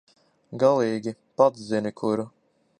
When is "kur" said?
2.03-2.27